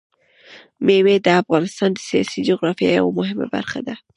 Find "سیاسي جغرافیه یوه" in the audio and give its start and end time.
2.09-3.11